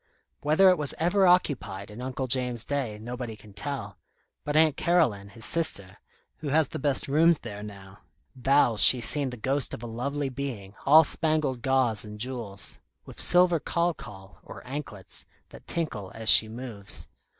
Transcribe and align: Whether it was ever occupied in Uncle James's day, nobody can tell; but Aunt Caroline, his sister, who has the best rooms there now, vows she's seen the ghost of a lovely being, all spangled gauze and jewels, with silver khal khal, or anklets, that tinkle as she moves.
Whether 0.39 0.71
it 0.71 0.79
was 0.79 0.95
ever 0.97 1.27
occupied 1.27 1.91
in 1.91 2.01
Uncle 2.01 2.25
James's 2.25 2.65
day, 2.65 2.97
nobody 2.97 3.35
can 3.35 3.53
tell; 3.53 3.99
but 4.43 4.55
Aunt 4.55 4.75
Caroline, 4.75 5.29
his 5.29 5.45
sister, 5.45 5.99
who 6.37 6.47
has 6.47 6.69
the 6.69 6.79
best 6.79 7.07
rooms 7.07 7.37
there 7.41 7.61
now, 7.61 7.99
vows 8.35 8.81
she's 8.81 9.05
seen 9.05 9.29
the 9.29 9.37
ghost 9.37 9.75
of 9.75 9.83
a 9.83 9.85
lovely 9.85 10.29
being, 10.29 10.73
all 10.87 11.03
spangled 11.03 11.61
gauze 11.61 12.03
and 12.03 12.19
jewels, 12.19 12.79
with 13.05 13.21
silver 13.21 13.59
khal 13.59 13.95
khal, 13.95 14.39
or 14.41 14.65
anklets, 14.65 15.27
that 15.49 15.67
tinkle 15.67 16.11
as 16.15 16.29
she 16.29 16.49
moves. 16.49 17.07